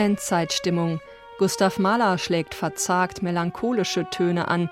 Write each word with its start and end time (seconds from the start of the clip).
Endzeitstimmung. 0.00 0.98
Gustav 1.36 1.78
Mahler 1.78 2.16
schlägt 2.16 2.54
verzagt 2.54 3.22
melancholische 3.22 4.08
Töne 4.08 4.48
an. 4.48 4.70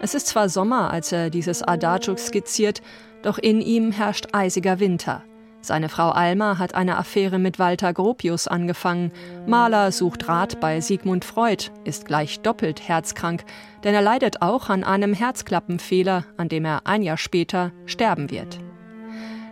Es 0.00 0.14
ist 0.14 0.28
zwar 0.28 0.48
Sommer, 0.48 0.90
als 0.90 1.12
er 1.12 1.28
dieses 1.28 1.62
Adagio 1.62 2.16
skizziert, 2.16 2.80
doch 3.20 3.36
in 3.36 3.60
ihm 3.60 3.92
herrscht 3.92 4.28
eisiger 4.32 4.80
Winter. 4.80 5.22
Seine 5.60 5.90
Frau 5.90 6.08
Alma 6.08 6.58
hat 6.58 6.74
eine 6.74 6.96
Affäre 6.96 7.38
mit 7.38 7.58
Walter 7.58 7.92
Gropius 7.92 8.48
angefangen. 8.48 9.12
Mahler 9.46 9.92
sucht 9.92 10.26
Rat 10.26 10.60
bei 10.60 10.80
Sigmund 10.80 11.26
Freud, 11.26 11.70
ist 11.84 12.06
gleich 12.06 12.40
doppelt 12.40 12.88
herzkrank, 12.88 13.44
denn 13.84 13.94
er 13.94 14.00
leidet 14.00 14.40
auch 14.40 14.70
an 14.70 14.82
einem 14.82 15.12
Herzklappenfehler, 15.12 16.24
an 16.38 16.48
dem 16.48 16.64
er 16.64 16.86
ein 16.86 17.02
Jahr 17.02 17.18
später 17.18 17.72
sterben 17.84 18.30
wird. 18.30 18.58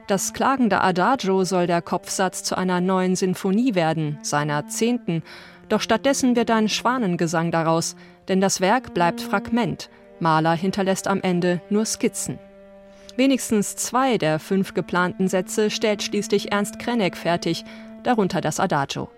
Das 0.09 0.33
klagende 0.33 0.81
Adagio 0.81 1.45
soll 1.45 1.67
der 1.67 1.83
Kopfsatz 1.83 2.43
zu 2.43 2.57
einer 2.57 2.81
neuen 2.81 3.15
Sinfonie 3.15 3.75
werden, 3.75 4.19
seiner 4.23 4.67
zehnten, 4.67 5.23
doch 5.69 5.83
stattdessen 5.83 6.35
wird 6.35 6.51
ein 6.51 6.71
Schwanengesang 6.71 7.51
daraus, 7.51 7.95
denn 8.27 8.41
das 8.41 8.63
Werk 8.63 8.95
bleibt 8.95 9.21
Fragment, 9.21 9.91
Mahler 10.19 10.55
hinterlässt 10.55 11.09
am 11.09 11.21
Ende 11.21 11.61
nur 11.69 11.85
Skizzen. 11.85 12.39
Wenigstens 13.17 13.77
zwei 13.77 14.17
der 14.17 14.39
fünf 14.39 14.73
geplanten 14.73 15.29
Sätze 15.29 15.69
stellt 15.69 16.03
schließlich 16.03 16.53
Ernst 16.53 16.79
Krenneck 16.79 17.15
fertig, 17.15 17.67
darunter 18.03 18.41
das 18.41 18.61
Adagio. 18.61 19.11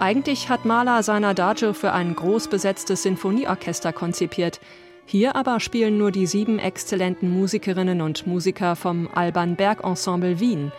Eigentlich 0.00 0.48
hat 0.48 0.64
Mahler 0.64 1.02
sein 1.02 1.24
Adagio 1.24 1.72
für 1.72 1.92
ein 1.92 2.14
groß 2.14 2.46
besetztes 2.46 3.02
Sinfonieorchester 3.02 3.92
konzipiert. 3.92 4.60
Hier 5.06 5.34
aber 5.34 5.58
spielen 5.58 5.98
nur 5.98 6.12
die 6.12 6.26
sieben 6.26 6.60
exzellenten 6.60 7.28
Musikerinnen 7.30 8.00
und 8.00 8.24
Musiker 8.24 8.76
vom 8.76 9.08
Alban 9.12 9.56
Berg 9.56 9.82
Ensemble 9.82 10.38
Wien. 10.38 10.70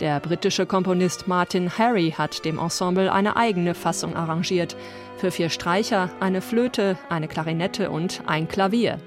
Der 0.00 0.18
britische 0.18 0.66
Komponist 0.66 1.28
Martin 1.28 1.70
Harry 1.78 2.14
hat 2.18 2.44
dem 2.44 2.58
Ensemble 2.58 3.12
eine 3.12 3.36
eigene 3.36 3.76
Fassung 3.76 4.16
arrangiert. 4.16 4.76
Für 5.18 5.30
vier 5.30 5.50
Streicher, 5.50 6.10
eine 6.18 6.40
Flöte, 6.40 6.98
eine 7.08 7.28
Klarinette 7.28 7.90
und 7.90 8.22
ein 8.26 8.48
Klavier. 8.48 8.98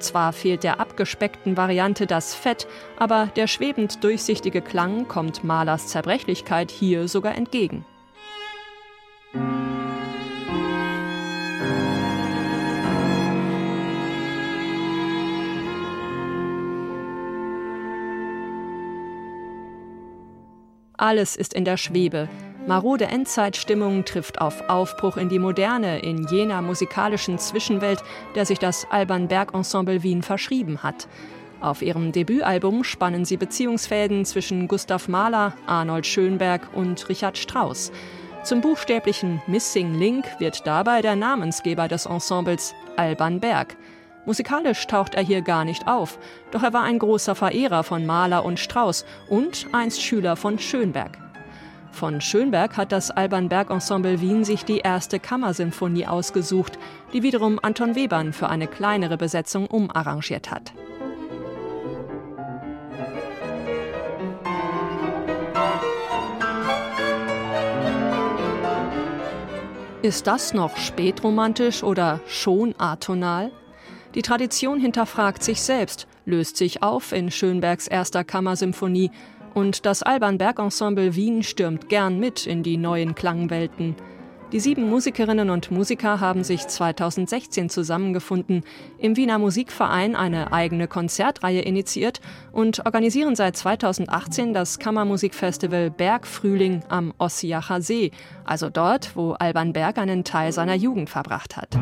Zwar 0.00 0.32
fehlt 0.32 0.64
der 0.64 0.80
abgespeckten 0.80 1.56
Variante 1.56 2.08
das 2.08 2.34
Fett, 2.34 2.66
aber 2.98 3.28
der 3.36 3.46
schwebend 3.46 4.02
durchsichtige 4.02 4.60
Klang 4.60 5.06
kommt 5.06 5.44
Mahlers 5.44 5.86
Zerbrechlichkeit 5.86 6.72
hier 6.72 7.06
sogar 7.06 7.36
entgegen. 7.36 7.84
Alles 20.96 21.34
ist 21.34 21.54
in 21.54 21.64
der 21.64 21.76
Schwebe. 21.76 22.28
Marode 22.68 23.06
Endzeitstimmung 23.06 24.04
trifft 24.04 24.40
auf 24.40 24.68
Aufbruch 24.70 25.16
in 25.16 25.28
die 25.28 25.40
Moderne, 25.40 25.98
in 25.98 26.26
jener 26.28 26.62
musikalischen 26.62 27.38
Zwischenwelt, 27.38 28.02
der 28.36 28.46
sich 28.46 28.58
das 28.58 28.86
Alban 28.90 29.26
Berg 29.28 29.52
Ensemble 29.54 30.02
Wien 30.04 30.22
verschrieben 30.22 30.82
hat. 30.82 31.08
Auf 31.60 31.82
ihrem 31.82 32.12
Debütalbum 32.12 32.84
spannen 32.84 33.24
sie 33.24 33.36
Beziehungsfäden 33.36 34.24
zwischen 34.24 34.68
Gustav 34.68 35.08
Mahler, 35.08 35.54
Arnold 35.66 36.06
Schönberg 36.06 36.68
und 36.74 37.08
Richard 37.08 37.38
Strauss. 37.38 37.90
Zum 38.44 38.60
buchstäblichen 38.60 39.42
Missing 39.46 39.94
Link 39.94 40.26
wird 40.38 40.66
dabei 40.66 41.02
der 41.02 41.16
Namensgeber 41.16 41.88
des 41.88 42.06
Ensembles, 42.06 42.74
Alban 42.96 43.40
Berg. 43.40 43.76
Musikalisch 44.26 44.86
taucht 44.86 45.14
er 45.14 45.22
hier 45.22 45.42
gar 45.42 45.64
nicht 45.64 45.86
auf, 45.86 46.18
doch 46.50 46.62
er 46.62 46.72
war 46.72 46.82
ein 46.82 46.98
großer 46.98 47.34
Verehrer 47.34 47.82
von 47.82 48.06
Mahler 48.06 48.44
und 48.44 48.58
Strauss 48.58 49.04
und 49.28 49.66
einst 49.72 50.02
Schüler 50.02 50.36
von 50.36 50.58
Schönberg. 50.58 51.18
Von 51.92 52.20
Schönberg 52.20 52.76
hat 52.76 52.90
das 52.90 53.10
Alban 53.10 53.48
Berg 53.48 53.70
Ensemble 53.70 54.20
Wien 54.20 54.44
sich 54.44 54.64
die 54.64 54.78
erste 54.78 55.20
Kammersinfonie 55.20 56.06
ausgesucht, 56.06 56.78
die 57.12 57.22
wiederum 57.22 57.60
Anton 57.62 57.94
Webern 57.94 58.32
für 58.32 58.48
eine 58.48 58.66
kleinere 58.66 59.16
Besetzung 59.16 59.66
umarrangiert 59.66 60.50
hat. 60.50 60.72
Ist 70.02 70.26
das 70.26 70.52
noch 70.52 70.76
spätromantisch 70.76 71.82
oder 71.82 72.20
schon 72.26 72.74
atonal? 72.76 73.52
Die 74.14 74.22
Tradition 74.22 74.78
hinterfragt 74.78 75.42
sich 75.42 75.60
selbst, 75.60 76.06
löst 76.24 76.56
sich 76.56 76.82
auf 76.82 77.12
in 77.12 77.32
Schönbergs 77.32 77.88
erster 77.88 78.22
Kammersymphonie 78.22 79.10
und 79.54 79.86
das 79.86 80.02
Alban 80.04 80.38
Berg 80.38 80.60
Ensemble 80.60 81.16
Wien 81.16 81.42
stürmt 81.42 81.88
gern 81.88 82.20
mit 82.20 82.46
in 82.46 82.62
die 82.62 82.76
neuen 82.76 83.14
Klangwelten. 83.16 83.96
Die 84.52 84.60
sieben 84.60 84.88
Musikerinnen 84.88 85.50
und 85.50 85.72
Musiker 85.72 86.20
haben 86.20 86.44
sich 86.44 86.64
2016 86.64 87.70
zusammengefunden, 87.70 88.62
im 88.98 89.16
Wiener 89.16 89.40
Musikverein 89.40 90.14
eine 90.14 90.52
eigene 90.52 90.86
Konzertreihe 90.86 91.62
initiiert 91.62 92.20
und 92.52 92.86
organisieren 92.86 93.34
seit 93.34 93.56
2018 93.56 94.54
das 94.54 94.78
Kammermusikfestival 94.78 95.90
Bergfrühling 95.90 96.84
am 96.88 97.12
Ossiacher 97.18 97.80
See, 97.80 98.12
also 98.44 98.70
dort, 98.70 99.16
wo 99.16 99.32
Alban 99.32 99.72
Berg 99.72 99.98
einen 99.98 100.22
Teil 100.22 100.52
seiner 100.52 100.74
Jugend 100.74 101.10
verbracht 101.10 101.56
hat. 101.56 101.76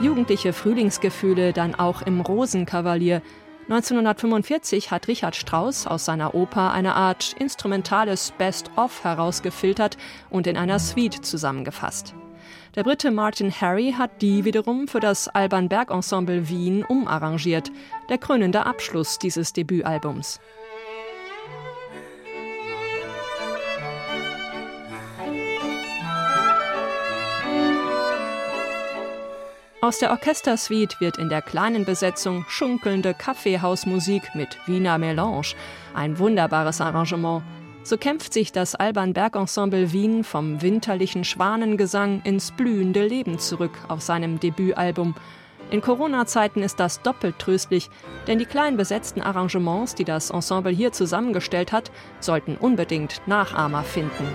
Jugendliche 0.00 0.52
Frühlingsgefühle 0.52 1.52
dann 1.52 1.74
auch 1.74 2.02
im 2.02 2.20
Rosenkavalier. 2.20 3.20
1945 3.68 4.90
hat 4.92 5.08
Richard 5.08 5.34
Strauss 5.34 5.86
aus 5.86 6.04
seiner 6.04 6.34
Oper 6.34 6.72
eine 6.72 6.94
Art 6.94 7.34
instrumentales 7.38 8.32
Best-of 8.38 9.02
herausgefiltert 9.02 9.98
und 10.30 10.46
in 10.46 10.56
einer 10.56 10.78
Suite 10.78 11.24
zusammengefasst. 11.24 12.14
Der 12.76 12.84
Brite 12.84 13.10
Martin 13.10 13.50
Harry 13.50 13.94
hat 13.98 14.22
die 14.22 14.44
wiederum 14.44 14.86
für 14.86 15.00
das 15.00 15.26
Alban 15.26 15.68
Berg 15.68 15.90
Ensemble 15.90 16.48
Wien 16.48 16.84
umarrangiert, 16.84 17.72
der 18.08 18.18
krönende 18.18 18.66
Abschluss 18.66 19.18
dieses 19.18 19.52
Debütalbums. 19.52 20.40
Aus 29.88 30.00
der 30.00 30.10
Orchestersuite 30.10 31.00
wird 31.00 31.16
in 31.16 31.30
der 31.30 31.40
kleinen 31.40 31.86
Besetzung 31.86 32.44
schunkelnde 32.46 33.14
Kaffeehausmusik 33.14 34.34
mit 34.34 34.58
Wiener 34.66 34.98
Melange. 34.98 35.54
Ein 35.94 36.18
wunderbares 36.18 36.82
Arrangement. 36.82 37.42
So 37.84 37.96
kämpft 37.96 38.34
sich 38.34 38.52
das 38.52 38.74
Alban 38.74 39.14
Berg 39.14 39.34
Ensemble 39.34 39.90
Wien 39.90 40.24
vom 40.24 40.60
winterlichen 40.60 41.24
Schwanengesang 41.24 42.20
ins 42.24 42.50
blühende 42.50 43.06
Leben 43.06 43.38
zurück 43.38 43.78
auf 43.88 44.02
seinem 44.02 44.38
Debütalbum. 44.38 45.14
In 45.70 45.80
Corona-Zeiten 45.80 46.62
ist 46.62 46.78
das 46.78 47.00
doppelt 47.00 47.38
tröstlich, 47.38 47.88
denn 48.26 48.38
die 48.38 48.44
klein 48.44 48.76
besetzten 48.76 49.22
Arrangements, 49.22 49.94
die 49.94 50.04
das 50.04 50.28
Ensemble 50.28 50.70
hier 50.70 50.92
zusammengestellt 50.92 51.72
hat, 51.72 51.90
sollten 52.20 52.58
unbedingt 52.58 53.22
Nachahmer 53.26 53.84
finden. 53.84 54.34